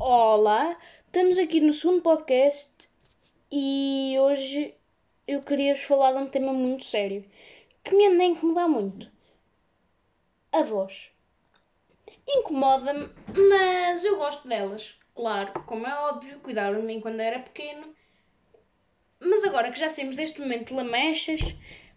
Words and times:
Olá, 0.00 0.78
estamos 1.06 1.40
aqui 1.40 1.60
no 1.60 1.72
segundo 1.72 2.02
podcast 2.02 2.88
e 3.50 4.14
hoje 4.20 4.72
eu 5.26 5.42
queria-vos 5.42 5.82
falar 5.82 6.12
de 6.12 6.18
um 6.18 6.28
tema 6.28 6.52
muito 6.52 6.84
sério 6.84 7.28
que 7.82 7.96
me 7.96 8.06
anda 8.06 8.22
a 8.22 8.26
incomodar 8.26 8.68
muito. 8.68 9.10
A 10.52 10.62
voz. 10.62 11.10
Incomoda-me, 12.28 13.10
mas 13.50 14.04
eu 14.04 14.16
gosto 14.18 14.46
delas. 14.46 14.96
Claro, 15.16 15.52
como 15.64 15.84
é 15.84 15.92
óbvio, 16.08 16.38
cuidaram 16.38 16.80
de 16.80 16.86
mim 16.86 17.00
quando 17.00 17.18
era 17.18 17.40
pequeno. 17.40 17.92
Mas 19.18 19.42
agora 19.42 19.72
que 19.72 19.80
já 19.80 19.90
saímos 19.90 20.14
deste 20.14 20.40
momento 20.40 20.68
de 20.68 20.74
lamechas, 20.74 21.40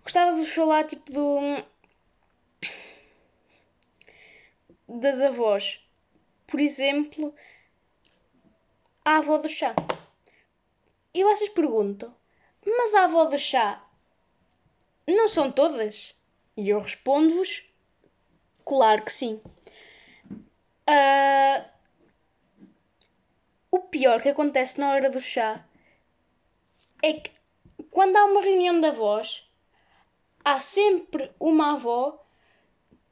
gostava 0.02 0.34
de 0.34 0.40
vos 0.40 0.52
falar 0.52 0.88
tipo 0.88 1.12
do. 1.12 1.40
das 4.88 5.22
avós. 5.22 5.80
Por 6.48 6.60
exemplo, 6.60 7.34
a 9.04 9.18
avó 9.18 9.38
do 9.38 9.50
chá. 9.50 9.76
E 11.14 11.24
vocês 11.24 11.50
perguntam, 11.50 12.16
mas 12.66 12.94
a 12.94 13.06
avó 13.06 13.26
do 13.26 13.38
chá 13.38 13.84
não 15.08 15.28
são 15.28 15.52
todas? 15.52 16.16
E 16.56 16.70
eu 16.70 16.80
respondo-vos, 16.80 17.64
claro 18.66 19.04
que 19.04 19.12
sim. 19.12 19.42
Uh, 20.88 21.66
o 23.72 23.80
pior 23.80 24.22
que 24.22 24.30
acontece 24.30 24.80
na 24.80 24.92
hora 24.92 25.10
do 25.10 25.22
chá 25.22 25.66
é 27.02 27.14
que 27.14 27.32
quando 27.90 28.16
há 28.16 28.26
uma 28.26 28.42
reunião 28.42 28.80
de 28.80 28.88
avós, 28.88 29.48
há 30.44 30.60
sempre 30.60 31.32
uma 31.40 31.74
avó 31.74 32.24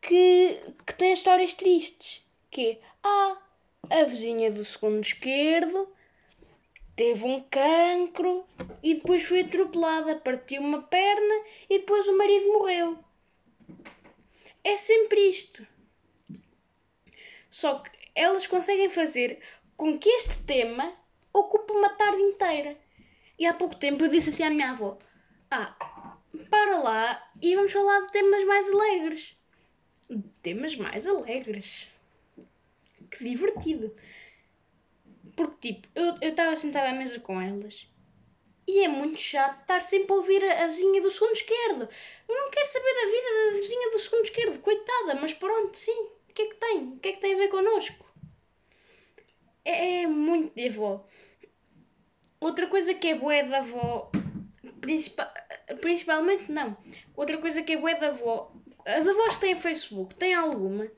que, 0.01 0.59
que 0.85 0.95
tem 0.95 1.13
histórias 1.13 1.53
tristes. 1.53 2.21
Que 2.51 2.71
é, 2.71 2.81
ah, 3.03 3.37
a 3.89 4.03
vizinha 4.03 4.51
do 4.51 4.63
segundo 4.63 5.01
esquerdo 5.01 5.87
teve 6.95 7.23
um 7.23 7.41
cancro 7.49 8.45
e 8.83 8.95
depois 8.95 9.23
foi 9.23 9.41
atropelada, 9.41 10.15
partiu 10.17 10.61
uma 10.61 10.81
perna 10.83 11.45
e 11.69 11.79
depois 11.79 12.07
o 12.07 12.17
marido 12.17 12.53
morreu. 12.53 12.99
É 14.63 14.77
sempre 14.77 15.29
isto. 15.29 15.65
Só 17.49 17.79
que 17.79 17.89
elas 18.13 18.45
conseguem 18.45 18.89
fazer 18.89 19.39
com 19.75 19.97
que 19.97 20.09
este 20.09 20.43
tema 20.43 20.93
ocupe 21.33 21.71
uma 21.71 21.89
tarde 21.89 22.21
inteira. 22.21 22.77
E 23.39 23.45
há 23.45 23.53
pouco 23.53 23.75
tempo 23.75 24.03
eu 24.03 24.09
disse 24.09 24.29
assim 24.29 24.43
à 24.43 24.49
minha 24.49 24.71
avó: 24.71 24.99
Ah, 25.49 26.17
para 26.49 26.79
lá 26.79 27.31
e 27.41 27.55
vamos 27.55 27.71
falar 27.71 28.01
de 28.01 28.11
temas 28.11 28.43
mais 28.45 28.67
alegres. 28.69 29.37
De 30.09 30.29
temas 30.43 30.75
mais 30.75 31.07
alegres. 31.07 31.87
Que 33.11 33.23
divertido. 33.23 33.95
Porque, 35.35 35.73
tipo, 35.73 35.87
eu 35.95 36.29
estava 36.29 36.55
sentada 36.55 36.89
à 36.89 36.93
mesa 36.93 37.19
com 37.19 37.39
elas 37.39 37.87
e 38.69 38.83
é 38.83 38.87
muito 38.87 39.19
chato 39.19 39.61
estar 39.61 39.81
sempre 39.81 40.13
a 40.13 40.15
ouvir 40.17 40.43
a, 40.45 40.63
a 40.63 40.67
vizinha 40.67 41.01
do 41.01 41.09
segundo 41.09 41.33
esquerdo. 41.33 41.89
Eu 42.27 42.35
não 42.35 42.51
quero 42.51 42.67
saber 42.67 42.93
da 42.93 43.11
vida 43.11 43.51
da 43.51 43.59
vizinha 43.59 43.91
do 43.91 43.99
segundo 43.99 44.25
esquerdo, 44.25 44.59
coitada, 44.59 45.15
mas 45.15 45.33
pronto, 45.33 45.75
sim. 45.75 46.07
O 46.29 46.33
que 46.33 46.43
é 46.43 46.45
que 46.45 46.55
tem? 46.55 46.83
O 46.89 46.99
que 46.99 47.09
é 47.09 47.13
que 47.13 47.19
tem 47.19 47.33
a 47.33 47.37
ver 47.37 47.47
connosco? 47.47 48.05
É, 49.65 50.03
é 50.03 50.07
muito 50.07 50.53
de 50.53 50.67
avó. 50.67 51.03
Outra 52.39 52.67
coisa 52.67 52.93
que 52.93 53.07
é 53.07 53.15
bué 53.15 53.41
da 53.41 53.57
avó, 53.57 54.11
principal, 54.79 55.33
principalmente 55.81 56.51
não. 56.51 56.77
Outra 57.15 57.39
coisa 57.39 57.63
que 57.63 57.73
é 57.73 57.77
bué 57.77 57.95
da 57.95 58.09
avó, 58.09 58.53
as 58.85 59.07
avós 59.07 59.37
têm 59.39 59.57
Facebook, 59.57 60.13
têm 60.13 60.35
alguma? 60.35 60.89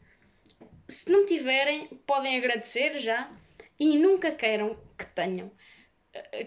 Se 0.91 1.09
não 1.09 1.25
tiverem, 1.25 1.87
podem 2.05 2.37
agradecer 2.37 2.99
já 2.99 3.31
e 3.79 3.97
nunca 3.97 4.29
queiram 4.29 4.77
que 4.97 5.05
tenham, 5.05 5.49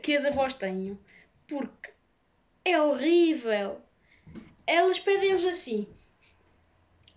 que 0.03 0.15
as 0.15 0.27
avós 0.27 0.55
tenham, 0.55 0.99
porque 1.49 1.91
é 2.63 2.79
horrível. 2.79 3.81
Elas 4.67 4.99
pedem-vos 4.99 5.47
assim: 5.47 5.89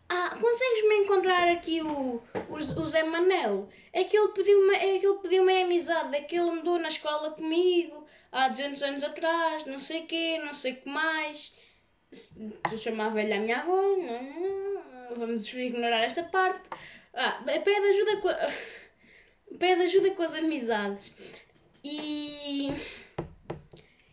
Ah, 0.08 0.38
consegues-me 0.40 0.96
encontrar 1.00 1.50
aqui 1.50 1.82
o, 1.82 2.24
o, 2.50 2.56
o 2.56 2.88
Zé 2.88 3.04
Manel? 3.04 3.68
É 3.92 4.06
que 4.06 4.18
ele 4.18 4.30
pediu-me 4.30 4.76
é 4.76 4.98
que 4.98 5.14
pediu 5.22 5.44
amizade, 5.44 6.16
é 6.16 6.22
que 6.22 6.38
ele 6.38 6.50
andou 6.50 6.80
na 6.80 6.88
escola 6.88 7.32
comigo 7.32 8.08
há 8.32 8.48
200 8.48 8.84
anos 8.84 9.04
atrás, 9.04 9.66
não 9.66 9.80
sei 9.80 10.04
quê, 10.06 10.40
não 10.46 10.54
sei 10.54 10.72
o 10.72 10.76
que 10.78 10.90
mais. 10.90 11.52
Eu 12.72 12.78
chamava 12.78 13.22
ele 13.22 13.34
a 13.34 13.40
minha 13.42 13.60
avó, 13.60 13.82
não, 13.98 15.16
vamos 15.18 15.54
ignorar 15.54 16.04
esta 16.04 16.24
parte. 16.24 16.70
Ah, 17.20 17.42
pede 17.44 17.88
ajuda 17.88 18.18
com 18.18 18.30
pede 19.58 19.82
ajuda 19.82 20.12
com 20.12 20.22
as 20.22 20.36
amizades. 20.36 21.12
E. 21.84 22.70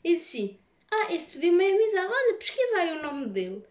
E 0.03 0.17
sim. 0.17 0.59
Ah, 0.91 1.13
este 1.13 1.33
pediu-me 1.33 1.71
amizade. 1.71 2.11
Olha, 2.11 2.39
pesquisa 2.39 2.79
aí 2.79 2.93
o 2.93 3.03
nome 3.03 3.27
dele. 3.27 3.63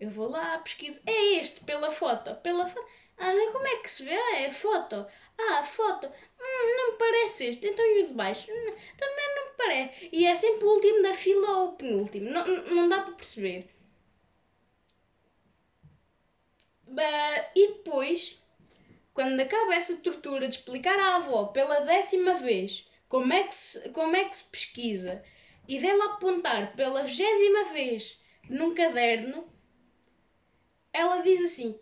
Eu 0.00 0.08
vou 0.10 0.30
lá, 0.30 0.58
pesquiso. 0.60 0.98
É 1.06 1.34
este, 1.34 1.62
pela 1.64 1.90
foto. 1.90 2.34
Pela. 2.36 2.72
Ah, 3.18 3.32
como 3.52 3.66
é 3.66 3.76
que 3.76 3.90
se 3.90 4.02
vê? 4.02 4.14
Ah, 4.14 4.38
é 4.38 4.50
foto. 4.50 5.06
Ah, 5.38 5.62
foto. 5.62 6.06
Hum, 6.06 6.76
não 6.76 6.92
me 6.92 6.98
parece 6.98 7.46
este. 7.46 7.66
Então 7.66 7.84
e 7.84 8.02
o 8.02 8.06
de 8.08 8.14
baixo? 8.14 8.50
Hum, 8.50 8.74
também 8.96 9.34
não 9.36 9.50
me 9.50 9.56
parece. 9.58 10.08
E 10.10 10.24
é 10.24 10.34
sempre 10.34 10.64
o 10.64 10.70
último 10.70 11.02
da 11.02 11.12
fila 11.12 11.58
ou 11.58 11.68
o 11.68 11.72
penúltimo. 11.76 12.30
Não, 12.30 12.46
não 12.46 12.88
dá 12.88 13.02
para 13.02 13.12
perceber. 13.12 13.68
Uh, 16.88 17.44
e 17.54 17.68
depois 17.68 18.39
quando 19.20 19.38
acaba 19.38 19.74
essa 19.74 19.98
tortura 19.98 20.48
de 20.48 20.54
explicar 20.54 20.98
à 20.98 21.16
avó 21.16 21.48
pela 21.48 21.80
décima 21.80 22.36
vez 22.36 22.88
como 23.06 23.30
é 23.30 23.44
que 23.44 23.54
se, 23.54 23.90
como 23.90 24.16
é 24.16 24.24
que 24.24 24.34
se 24.34 24.44
pesquisa 24.44 25.22
e 25.68 25.78
dela 25.78 26.14
apontar 26.14 26.74
pela 26.74 27.02
vigésima 27.02 27.64
vez 27.64 28.18
num 28.48 28.74
caderno, 28.74 29.46
ela 30.90 31.18
diz 31.18 31.42
assim: 31.42 31.78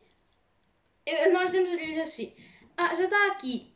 Nós 1.33 1.53
demos-lhe 1.53 2.01
assim, 2.01 2.35
ah, 2.77 2.93
já 2.97 3.05
está 3.05 3.29
aqui. 3.29 3.73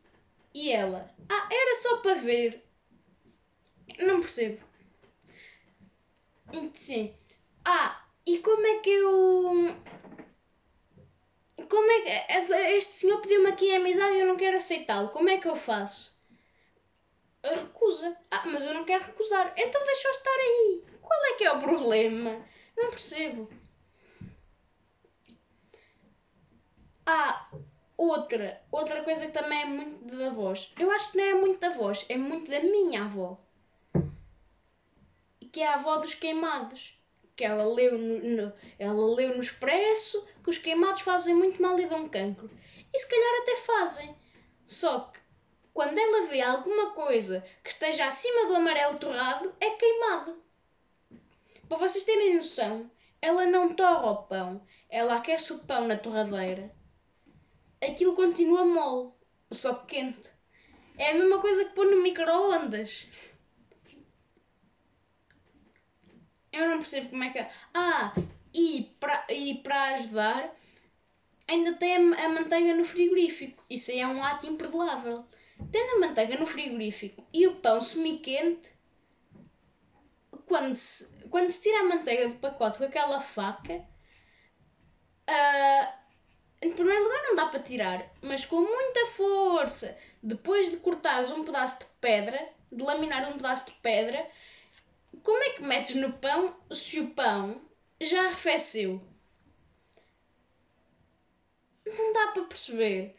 E 0.52 0.72
ela, 0.72 1.08
ah, 1.28 1.48
era 1.48 1.74
só 1.76 1.98
para 1.98 2.14
ver. 2.14 2.64
Não 4.00 4.18
percebo. 4.18 4.60
Sim. 6.74 7.14
Ah, 7.64 8.04
e 8.26 8.38
como 8.38 8.66
é 8.66 8.78
que 8.80 8.90
eu 8.90 9.76
como 11.68 11.90
é 11.90 12.00
que 12.00 12.08
é, 12.08 12.76
este 12.76 12.94
senhor 12.94 13.20
pediu-me 13.20 13.48
aqui 13.48 13.72
a 13.72 13.78
amizade 13.78 14.14
e 14.14 14.20
eu 14.20 14.26
não 14.26 14.36
quero 14.36 14.56
aceitá-lo? 14.56 15.08
Como 15.08 15.28
é 15.28 15.38
que 15.38 15.48
eu 15.48 15.56
faço? 15.56 16.12
Recusa. 17.42 18.16
Ah, 18.30 18.44
mas 18.46 18.64
eu 18.64 18.74
não 18.74 18.84
quero 18.84 19.04
recusar. 19.04 19.52
Então 19.56 19.84
deixa 19.84 20.08
eu 20.08 20.12
estar 20.12 20.30
aí. 20.30 20.84
Qual 21.00 21.24
é 21.26 21.32
que 21.34 21.44
é 21.44 21.52
o 21.52 21.60
problema? 21.60 22.44
Não 22.76 22.90
percebo. 22.90 23.50
Ah, 27.04 27.50
outra. 27.96 28.62
Outra 28.70 29.02
coisa 29.02 29.26
que 29.26 29.32
também 29.32 29.62
é 29.62 29.66
muito 29.66 30.16
da 30.16 30.30
voz. 30.30 30.72
Eu 30.78 30.90
acho 30.90 31.10
que 31.10 31.18
não 31.18 31.24
é 31.24 31.34
muito 31.34 31.60
da 31.60 31.70
voz, 31.70 32.04
é 32.08 32.16
muito 32.16 32.50
da 32.50 32.60
minha 32.60 33.04
avó. 33.04 33.38
Que 35.52 35.60
é 35.60 35.68
a 35.68 35.74
avó 35.74 35.98
dos 35.98 36.14
queimados 36.14 36.96
que 37.36 37.44
ela 37.44 37.64
leu 37.64 37.98
no, 37.98 38.18
no, 38.20 38.52
ela 38.78 39.14
leu 39.14 39.34
no 39.34 39.40
Expresso 39.40 40.26
que 40.42 40.50
os 40.50 40.58
queimados 40.58 41.02
fazem 41.02 41.34
muito 41.34 41.60
mal 41.60 41.78
e 41.78 41.86
dão 41.86 42.08
cancro. 42.08 42.50
E 42.92 42.98
se 42.98 43.08
calhar 43.08 43.42
até 43.42 43.56
fazem. 43.56 44.16
Só 44.66 45.00
que 45.00 45.20
quando 45.72 45.98
ela 45.98 46.26
vê 46.26 46.40
alguma 46.42 46.90
coisa 46.90 47.44
que 47.62 47.70
esteja 47.70 48.06
acima 48.06 48.46
do 48.46 48.56
amarelo 48.56 48.98
torrado, 48.98 49.54
é 49.60 49.70
queimado. 49.70 50.42
Para 51.68 51.78
vocês 51.78 52.04
terem 52.04 52.36
noção, 52.36 52.90
ela 53.20 53.46
não 53.46 53.74
torra 53.74 54.10
o 54.10 54.22
pão, 54.24 54.66
ela 54.90 55.14
aquece 55.16 55.52
o 55.52 55.58
pão 55.60 55.86
na 55.86 55.96
torradeira. 55.96 56.70
Aquilo 57.80 58.14
continua 58.14 58.64
mole, 58.64 59.12
só 59.50 59.74
quente. 59.74 60.30
É 60.98 61.10
a 61.10 61.14
mesma 61.14 61.40
coisa 61.40 61.64
que 61.64 61.74
pôr 61.74 61.86
no 61.86 62.02
micro-ondas. 62.02 63.06
Eu 66.52 66.68
não 66.68 66.78
percebo 66.78 67.10
como 67.10 67.24
é 67.24 67.30
que. 67.30 67.38
É. 67.38 67.50
Ah, 67.72 68.12
e 68.54 68.94
para 69.00 69.26
e 69.30 69.54
para 69.62 69.94
ajudar, 69.94 70.54
ainda 71.48 71.74
tem 71.74 71.96
a, 71.96 72.26
a 72.26 72.28
manteiga 72.28 72.74
no 72.74 72.84
frigorífico. 72.84 73.64
Isso 73.68 73.90
aí 73.90 74.00
é 74.00 74.06
um 74.06 74.22
ato 74.22 74.46
imperdoável. 74.46 75.26
Tendo 75.70 75.96
a 75.96 76.06
manteiga 76.06 76.36
no 76.38 76.46
frigorífico 76.46 77.26
e 77.32 77.46
o 77.46 77.56
pão 77.56 77.80
semi-quente, 77.80 78.72
quando 80.46 80.74
se, 80.74 81.08
quando 81.30 81.50
se 81.50 81.62
tira 81.62 81.80
a 81.80 81.84
manteiga 81.84 82.28
do 82.28 82.34
pacote 82.34 82.78
com 82.78 82.84
aquela 82.84 83.20
faca, 83.20 83.74
uh, 85.30 85.92
em 86.60 86.72
primeiro 86.72 87.04
lugar 87.04 87.22
não 87.24 87.34
dá 87.36 87.46
para 87.46 87.60
tirar, 87.60 88.12
mas 88.20 88.44
com 88.44 88.60
muita 88.60 89.06
força, 89.06 89.96
depois 90.22 90.70
de 90.70 90.76
cortares 90.78 91.30
um 91.30 91.44
pedaço 91.44 91.78
de 91.78 91.86
pedra, 92.00 92.48
de 92.70 92.82
laminar 92.82 93.28
um 93.30 93.36
pedaço 93.36 93.66
de 93.66 93.72
pedra, 93.72 94.26
como 95.22 95.42
é 95.42 95.50
que 95.50 95.62
metes 95.62 95.94
no 95.94 96.12
pão 96.12 96.56
se 96.72 97.00
o 97.00 97.10
pão 97.10 97.60
já 98.00 98.26
arrefeceu? 98.26 99.00
Não 101.86 102.12
dá 102.12 102.28
para 102.28 102.44
perceber. 102.44 103.16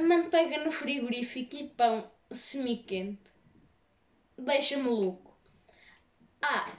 manteiga 0.00 0.62
no 0.64 0.70
frigorífico 0.70 1.56
e 1.56 1.68
pão 1.68 2.10
semi-quente. 2.30 3.30
Deixa-me 4.36 4.88
louco. 4.88 5.36
Ah, 6.40 6.70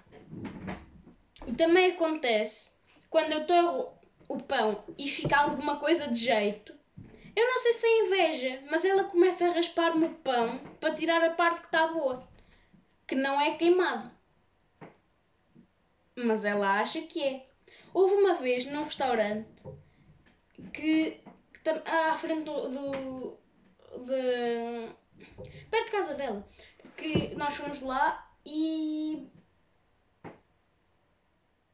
e 1.47 1.53
também 1.53 1.91
acontece 1.91 2.71
quando 3.09 3.31
eu 3.31 3.45
torro 3.47 3.93
o 4.27 4.37
pão 4.37 4.83
e 4.97 5.07
fica 5.07 5.37
alguma 5.37 5.77
coisa 5.77 6.07
de 6.07 6.19
jeito. 6.19 6.73
Eu 7.35 7.47
não 7.47 7.57
sei 7.59 7.73
se 7.73 7.85
é 7.85 7.99
inveja, 8.05 8.63
mas 8.69 8.85
ela 8.85 9.05
começa 9.05 9.47
a 9.47 9.53
raspar-me 9.53 10.05
o 10.05 10.15
pão 10.15 10.59
para 10.79 10.93
tirar 10.93 11.23
a 11.23 11.33
parte 11.33 11.61
que 11.61 11.67
está 11.67 11.87
boa, 11.87 12.27
que 13.07 13.15
não 13.15 13.39
é 13.39 13.55
queimado. 13.55 14.11
Mas 16.15 16.45
ela 16.45 16.79
acha 16.79 17.01
que 17.01 17.23
é. 17.23 17.47
Houve 17.93 18.15
uma 18.15 18.35
vez 18.35 18.65
num 18.65 18.83
restaurante 18.83 19.47
que, 20.73 21.21
que 21.63 21.69
à 21.85 22.15
frente 22.17 22.43
do, 22.43 22.69
do 22.69 23.37
de, 24.05 24.89
perto 25.69 25.85
de 25.85 25.91
casa 25.91 26.13
dela 26.15 26.47
que 26.97 27.35
nós 27.35 27.55
fomos 27.55 27.79
lá 27.81 28.31
e 28.45 29.27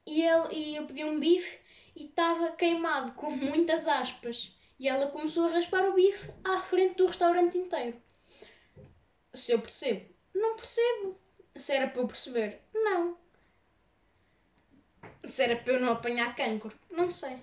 e, 0.06 0.24
ele, 0.24 0.48
e 0.52 0.76
eu 0.76 0.88
pedi 0.88 1.04
um 1.06 1.20
bife 1.20 1.60
e 1.96 2.06
estava 2.06 2.52
queimado 2.52 3.12
com 3.14 3.32
muitas 3.32 3.88
aspas 3.88 4.56
e 4.80 4.88
ela 4.88 5.08
começou 5.08 5.46
a 5.48 5.52
raspar 5.52 5.88
o 5.88 5.94
bife 5.94 6.32
à 6.44 6.60
frente 6.60 6.96
do 6.96 7.08
restaurante 7.08 7.58
inteiro 7.58 8.02
se 9.34 9.52
eu 9.52 9.60
percebo 9.60 10.10
não 10.34 10.56
percebo 10.56 10.89
se 11.70 11.76
era 11.76 11.88
para 11.88 12.02
eu 12.02 12.08
perceber 12.08 12.60
não 12.74 13.16
se 15.24 15.44
era 15.44 15.56
para 15.56 15.74
eu 15.74 15.80
não 15.80 15.92
apanhar 15.92 16.36
cancro 16.36 16.74
não 16.90 17.08
sei 17.08 17.38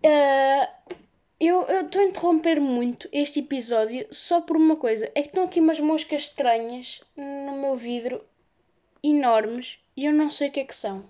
Uh, 0.00 0.94
eu 1.40 1.62
estou 1.84 2.00
a 2.00 2.04
interromper 2.04 2.60
muito 2.60 3.08
este 3.12 3.40
episódio 3.40 4.06
só 4.12 4.40
por 4.40 4.56
uma 4.56 4.76
coisa. 4.76 5.10
É 5.14 5.20
que 5.20 5.28
estão 5.28 5.44
aqui 5.44 5.58
umas 5.60 5.80
moscas 5.80 6.22
estranhas 6.22 7.02
no 7.16 7.60
meu 7.60 7.76
vidro, 7.76 8.24
enormes, 9.02 9.78
e 9.96 10.06
eu 10.06 10.12
não 10.12 10.30
sei 10.30 10.48
o 10.48 10.52
que 10.52 10.60
é 10.60 10.64
que 10.64 10.74
são. 10.74 11.04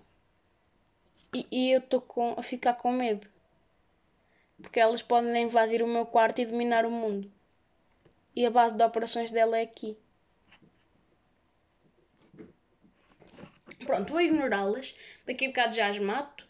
E, 1.35 1.47
e 1.53 1.71
eu 1.71 1.81
estou 1.81 2.03
a 2.37 2.43
ficar 2.43 2.75
com 2.75 2.91
medo. 2.91 3.29
Porque 4.61 4.81
elas 4.81 5.03
podem 5.03 5.45
invadir 5.45 5.83
o 5.83 5.87
meu 5.87 6.07
quarto 6.07 6.41
e 6.41 6.47
dominar 6.47 6.87
o 6.87 6.91
mundo. 6.91 7.31
E 8.39 8.47
a 8.47 8.51
base 8.53 8.77
de 8.77 8.85
operações 8.85 9.33
dela 9.33 9.59
é 9.59 9.63
aqui. 9.63 9.97
Pronto, 13.85 14.13
vou 14.13 14.21
ignorá-las. 14.21 14.95
Daqui 15.27 15.47
a 15.47 15.49
bocado 15.49 15.75
já 15.75 15.89
as 15.89 15.99
mato. 15.99 16.47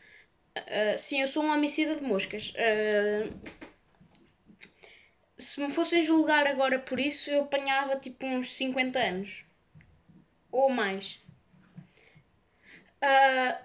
Uh, 0.55 0.99
sim, 0.99 1.23
eu 1.23 1.29
sou 1.29 1.43
um 1.43 1.50
homicida 1.50 1.96
de 1.96 2.02
moscas. 2.02 2.52
Uh, 2.52 3.32
se 5.38 5.62
me 5.62 5.70
fossem 5.70 6.02
julgar 6.02 6.46
agora 6.46 6.79
por 6.79 7.00
isso, 7.00 7.31
eu 7.31 7.44
apanhava 7.44 7.96
tipo 7.96 8.26
uns 8.26 8.55
50 8.55 8.99
anos. 8.99 9.43
Ou 10.52 10.69
mais. 10.69 11.19
Uh, 13.02 13.58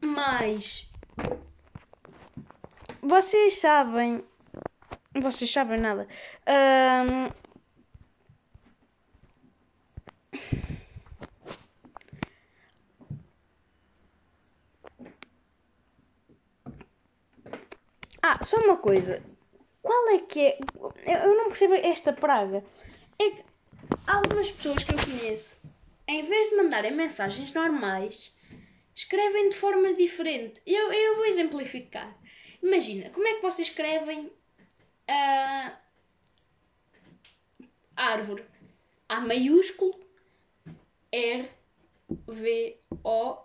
mas. 0.00 0.90
Vocês 3.02 3.58
sabem. 3.58 4.24
Vocês 5.20 5.50
sabem 5.50 5.78
nada. 5.80 6.06
Uh, 6.46 7.32
Ah, 18.22 18.42
só 18.42 18.58
uma 18.58 18.76
coisa. 18.76 19.22
Qual 19.82 20.10
é 20.10 20.18
que 20.18 20.40
é. 20.40 20.58
Eu 21.06 21.34
não 21.34 21.48
percebo 21.48 21.74
esta 21.74 22.12
praga. 22.12 22.62
É 23.18 23.30
que 23.30 23.44
algumas 24.06 24.50
pessoas 24.50 24.82
que 24.84 24.92
eu 24.92 24.98
conheço, 24.98 25.56
em 26.06 26.24
vez 26.24 26.50
de 26.50 26.56
mandarem 26.56 26.92
mensagens 26.92 27.54
normais, 27.54 28.30
escrevem 28.94 29.48
de 29.48 29.56
forma 29.56 29.94
diferente. 29.94 30.60
Eu, 30.66 30.92
eu 30.92 31.16
vou 31.16 31.24
exemplificar. 31.26 32.14
Imagina, 32.62 33.10
como 33.10 33.26
é 33.26 33.34
que 33.34 33.42
vocês 33.42 33.68
escrevem 33.68 34.30
uh, 35.10 35.76
árvore? 37.96 38.44
A 39.08 39.20
maiúsculo, 39.20 39.98
R, 41.10 41.48
V, 42.26 42.80
O, 43.02 43.44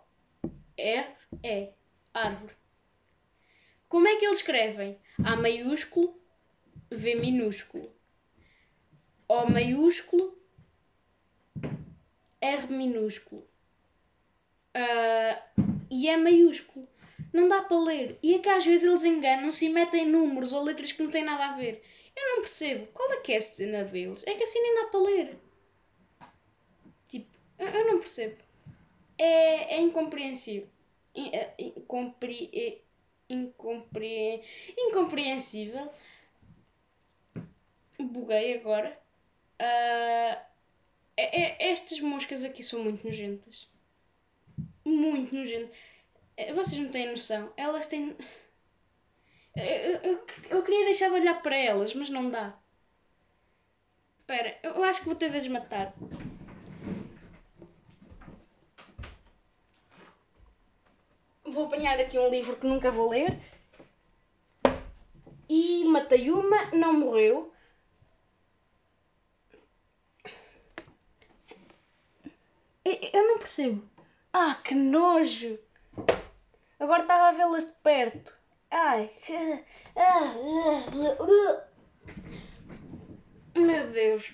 R, 0.77 1.07
E. 1.43 1.73
Árvore. 2.13 2.55
Como 3.89 4.07
é 4.07 4.17
que 4.17 4.25
eles 4.25 4.37
escrevem? 4.37 4.99
A 5.23 5.35
maiúsculo, 5.35 6.19
V 6.91 7.15
minúsculo. 7.15 7.91
O 9.27 9.45
maiúsculo, 9.45 10.37
R 12.41 12.67
minúsculo. 12.67 13.47
Uh, 14.75 15.73
e 15.89 16.09
é 16.09 16.17
maiúsculo. 16.17 16.87
Não 17.33 17.47
dá 17.47 17.63
para 17.63 17.77
ler. 17.79 18.19
E 18.21 18.35
é 18.35 18.39
que 18.39 18.47
às 18.47 18.63
vezes 18.63 18.85
eles 18.85 19.03
enganam-se 19.03 19.65
e 19.65 19.69
metem 19.69 20.05
números 20.05 20.53
ou 20.53 20.63
letras 20.63 20.91
que 20.91 21.01
não 21.01 21.09
têm 21.09 21.25
nada 21.25 21.47
a 21.47 21.57
ver. 21.57 21.83
Eu 22.15 22.35
não 22.35 22.41
percebo. 22.41 22.85
Qual 22.93 23.11
é 23.11 23.17
que 23.17 23.33
é 23.33 23.37
a 23.37 23.41
cena 23.41 23.83
deles? 23.83 24.23
É 24.27 24.35
que 24.35 24.43
assim 24.43 24.61
nem 24.61 24.75
dá 24.75 24.87
para 24.87 24.99
ler. 24.99 25.37
Tipo, 27.07 27.35
eu 27.57 27.87
não 27.87 27.99
percebo. 27.99 28.37
É, 29.17 29.75
é 29.75 29.81
incompreensível. 29.81 30.69
É, 31.15 31.53
incompre, 31.57 32.49
é, 32.53 32.77
incompre, 33.29 34.41
incompreensível. 34.77 35.91
Buguei 37.99 38.55
agora. 38.55 38.99
Uh, 39.59 40.53
é, 41.15 41.41
é, 41.41 41.71
estas 41.71 41.99
moscas 41.99 42.43
aqui 42.43 42.61
são 42.61 42.83
muito 42.83 43.05
nojentas. 43.05 43.67
Muito 44.85 45.35
nojentas. 45.35 45.75
Eh, 46.37 46.53
vocês 46.53 46.79
não 46.81 46.89
têm 46.89 47.09
noção. 47.09 47.51
Elas 47.57 47.87
têm. 47.87 48.15
Eu, 49.55 49.99
eu, 50.11 50.27
eu, 50.49 50.63
queria 50.63 50.85
deixar 50.85 51.09
de 51.09 51.15
olhar 51.15 51.41
para 51.41 51.55
elas, 51.55 51.93
mas 51.93 52.09
não 52.09 52.29
dá. 52.29 52.57
Espera, 54.19 54.57
eu 54.63 54.83
acho 54.83 55.01
que 55.01 55.05
vou 55.05 55.15
ter 55.15 55.29
de 55.29 55.37
as 55.37 55.47
matar. 55.47 55.93
Vou 61.45 61.65
apanhar 61.67 61.99
aqui 61.99 62.17
um 62.17 62.29
livro 62.29 62.55
que 62.55 62.65
nunca 62.65 62.89
vou 62.89 63.09
ler. 63.09 63.39
E 65.47 65.83
matei 65.85 66.31
uma, 66.31 66.71
não 66.71 66.93
morreu. 66.93 67.53
Eu 72.85 73.27
não 73.27 73.37
percebo. 73.37 73.87
Ah, 74.31 74.55
que 74.55 74.73
nojo! 74.73 75.59
Agora 76.83 77.03
estava 77.03 77.29
a 77.29 77.31
vê-las 77.31 77.65
de 77.65 77.71
perto. 77.81 78.37
Ai. 78.69 79.09
Meu 83.55 83.89
Deus. 83.89 84.33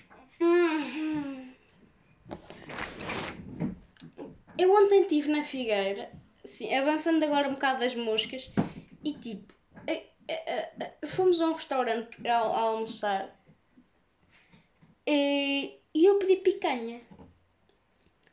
Eu 4.58 4.74
ontem 4.74 5.02
estive 5.02 5.30
na 5.30 5.44
Figueira, 5.44 6.10
sim, 6.44 6.74
avançando 6.74 7.22
agora 7.22 7.48
um 7.48 7.52
bocado 7.52 7.78
das 7.78 7.94
moscas, 7.94 8.50
e 9.04 9.12
tipo, 9.12 9.54
fomos 11.06 11.40
a 11.40 11.46
um 11.46 11.54
restaurante 11.54 12.26
a, 12.26 12.36
a 12.36 12.60
almoçar 12.62 13.40
e, 15.06 15.78
e 15.94 16.04
eu 16.04 16.18
pedi 16.18 16.34
picanha. 16.36 17.00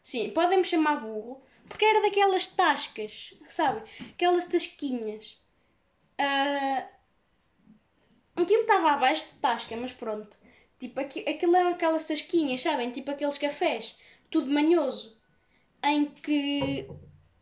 Sim, 0.01 0.31
podem 0.31 0.57
me 0.57 0.65
chamar 0.65 1.01
burro, 1.01 1.43
porque 1.67 1.85
era 1.85 2.01
daquelas 2.01 2.47
tascas, 2.47 3.33
sabe? 3.45 3.83
Aquelas 4.11 4.45
tasquinhas. 4.45 5.37
Uh, 6.19 6.87
aquilo 8.35 8.61
estava 8.61 8.91
abaixo 8.91 9.25
de 9.25 9.39
tasca, 9.39 9.75
mas 9.75 9.91
pronto. 9.91 10.37
Tipo, 10.79 11.01
aquilo 11.01 11.55
eram 11.55 11.71
aquelas 11.71 12.05
tasquinhas, 12.05 12.61
sabem? 12.61 12.91
Tipo 12.91 13.11
aqueles 13.11 13.37
cafés, 13.37 13.97
tudo 14.29 14.51
manhoso. 14.51 15.17
Em 15.83 16.05
que, 16.05 16.87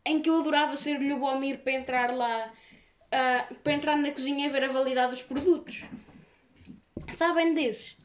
em 0.06 0.22
que 0.22 0.30
eu 0.30 0.40
adorava 0.40 0.76
ser 0.76 1.00
Lubomir 1.00 1.60
para 1.60 1.74
entrar 1.74 2.14
lá, 2.14 2.52
uh, 3.06 3.56
para 3.56 3.74
entrar 3.74 3.98
na 3.98 4.12
cozinha 4.12 4.46
e 4.46 4.50
ver 4.50 4.64
a 4.64 4.68
validade 4.68 5.14
dos 5.14 5.24
produtos. 5.24 5.84
Sabem 7.14 7.54
desses? 7.54 7.98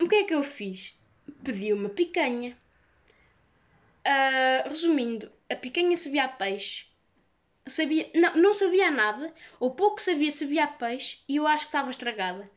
O 0.00 0.08
que 0.08 0.16
é 0.16 0.24
que 0.24 0.34
eu 0.34 0.42
fiz? 0.42 0.98
Pedi 1.42 1.72
uma 1.72 1.88
picanha. 1.88 2.56
Uh, 4.06 4.68
resumindo, 4.68 5.32
a 5.50 5.56
picanha 5.56 5.96
sabia 5.96 6.24
a 6.24 6.28
peixe. 6.28 6.86
Sabia, 7.66 8.10
não, 8.14 8.36
não 8.36 8.54
sabia 8.54 8.90
nada, 8.90 9.32
ou 9.58 9.74
pouco 9.74 10.00
sabia 10.00 10.30
sabia 10.30 10.64
a 10.64 10.68
peixe, 10.68 11.20
e 11.26 11.36
eu 11.36 11.46
acho 11.46 11.64
que 11.64 11.70
estava 11.70 11.90
estragada. 11.90 12.50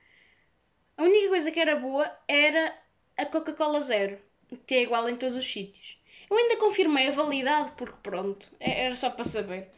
A 0.97 1.03
única 1.03 1.29
coisa 1.29 1.51
que 1.51 1.59
era 1.59 1.77
boa 1.77 2.11
era 2.27 2.77
a 3.15 3.25
Coca-Cola 3.25 3.81
Zero, 3.81 4.19
que 4.65 4.75
é 4.75 4.81
igual 4.83 5.07
em 5.09 5.15
todos 5.15 5.37
os 5.37 5.49
sítios. 5.49 5.97
Eu 6.29 6.35
ainda 6.37 6.57
confirmei 6.57 7.07
a 7.07 7.11
validade, 7.11 7.71
porque 7.77 7.95
pronto, 8.03 8.49
é, 8.59 8.85
era 8.85 8.95
só 8.95 9.09
para 9.09 9.23
saber. 9.23 9.71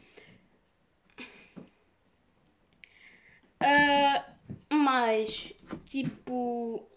Ah, 3.60 4.26
uh, 4.72 4.76
mas, 4.76 5.54
tipo. 5.86 6.90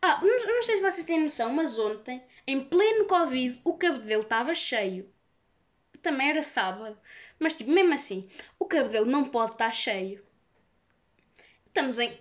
Ah, 0.00 0.20
não, 0.22 0.46
não, 0.46 0.62
sei 0.62 0.76
se 0.76 0.82
vocês 0.82 1.06
têm 1.06 1.22
noção, 1.22 1.52
mas 1.52 1.78
ontem, 1.78 2.22
em 2.46 2.64
pleno 2.64 3.06
Covid, 3.06 3.60
o 3.64 3.74
cabelo 3.74 4.22
estava 4.22 4.54
cheio. 4.54 5.10
Também 6.02 6.30
era 6.30 6.42
sábado. 6.42 6.98
Mas, 7.38 7.54
tipo, 7.54 7.70
mesmo 7.70 7.94
assim, 7.94 8.28
o 8.58 8.66
cabelo 8.66 9.06
não 9.06 9.24
pode 9.24 9.52
estar 9.52 9.72
cheio. 9.72 10.24
Estamos 11.66 11.98
em. 11.98 12.12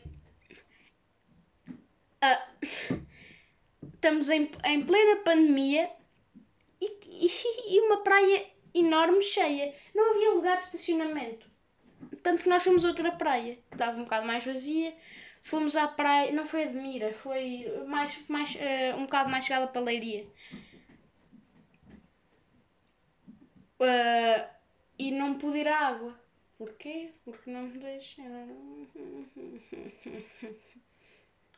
Uh, 2.24 3.06
estamos 3.94 4.30
em, 4.30 4.50
em 4.66 4.86
plena 4.86 5.18
pandemia 5.18 5.90
e, 6.82 6.98
e, 7.06 7.28
e 7.76 7.80
uma 7.82 8.04
praia 8.04 8.46
enorme 8.74 9.22
cheia. 9.22 9.74
Não 9.94 10.12
havia 10.12 10.32
lugar 10.32 10.58
de 10.58 10.64
estacionamento. 10.64 11.50
Tanto 12.22 12.44
que 12.44 12.50
nós 12.50 12.64
fomos 12.64 12.84
a 12.84 12.90
outra 12.90 13.12
praia, 13.12 13.56
que 13.70 13.76
estava 13.76 13.98
um 13.98 14.04
bocado 14.04 14.28
mais 14.28 14.44
vazia. 14.44 14.96
Fomos 15.46 15.76
à 15.76 15.88
praia, 15.88 16.32
não 16.32 16.44
foi 16.44 16.64
a 16.64 16.66
de 16.66 16.74
Mira, 16.76 17.14
foi 17.14 17.72
mais, 17.86 18.18
mais, 18.28 18.56
uh, 18.56 18.98
um 18.98 19.04
bocado 19.04 19.30
mais 19.30 19.46
chegada 19.46 19.68
para 19.68 19.80
Leiria. 19.80 20.26
Uh, 23.80 24.50
e 24.98 25.12
não 25.12 25.38
pude 25.38 25.60
ir 25.60 25.68
à 25.68 25.88
água. 25.90 26.20
Porquê? 26.58 27.12
Porque 27.24 27.52
não 27.52 27.62
me 27.62 27.78
deixaram. 27.78 28.88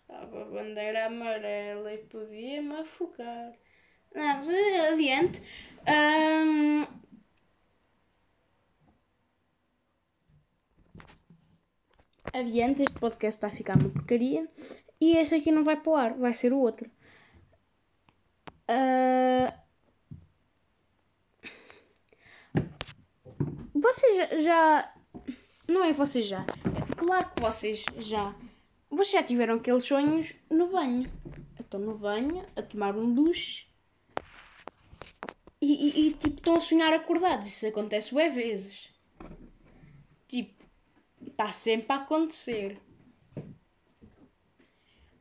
Estava 0.02 0.42
a 0.42 0.46
bandeira 0.46 1.06
amarela 1.06 1.94
e 1.94 2.00
podia-me 2.00 2.76
afogar. 2.82 3.54
Nada, 4.14 4.52
adiante. 4.92 5.42
Adiante, 12.40 12.84
este 12.84 13.00
podcast 13.00 13.38
está 13.38 13.48
a 13.48 13.58
ficar 13.58 13.78
uma 13.78 13.90
porcaria. 13.90 14.48
E 15.00 15.18
este 15.18 15.36
aqui 15.36 15.52
não 15.52 15.64
vai 15.64 15.78
para 15.78 15.92
o 15.92 15.96
ar, 15.96 16.14
vai 16.18 16.34
ser 16.34 16.54
o 16.54 16.60
outro. 16.60 16.90
Uh... 18.70 19.52
Vocês 23.74 24.44
já. 24.44 24.94
Não 25.68 25.84
é 25.84 25.94
vocês 25.94 26.26
já. 26.26 26.42
É 26.42 26.96
claro 26.96 27.30
que 27.34 27.42
vocês 27.42 27.86
já. 28.00 28.36
Vocês 28.90 29.12
já 29.12 29.24
tiveram 29.24 29.56
aqueles 29.56 29.84
sonhos 29.84 30.34
no 30.50 30.68
banho. 30.70 31.10
Estão 31.60 31.80
no 31.80 31.98
banho 31.98 32.46
a 32.56 32.62
tomar 32.62 32.96
um 32.96 33.14
duche 33.14 33.68
e, 35.62 35.72
e, 35.72 36.08
e 36.08 36.14
tipo 36.14 36.36
estão 36.36 36.56
a 36.56 36.62
sonhar 36.62 36.94
acordados. 36.94 37.48
Isso 37.48 37.68
acontece 37.68 38.16
bem 38.16 38.32
vezes. 38.32 38.90
Tipo, 40.28 40.57
está 41.22 41.52
sempre 41.52 41.94
a 41.94 41.96
acontecer. 41.96 42.80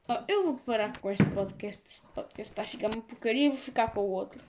Oh, 0.09 0.25
eu 0.29 0.45
vou 0.45 0.59
parar 0.59 0.97
com 1.01 1.11
este 1.11 1.27
podcast. 1.27 1.85
Este 1.89 2.07
podcast 2.09 2.53
está 2.53 2.63
a 2.63 2.67
ficar 2.67 2.95
uma 2.95 3.03
porcaria. 3.03 3.51
Vou 3.51 3.59
ficar 3.59 3.93
com 3.93 4.01
o 4.01 4.11
outro. 4.11 4.41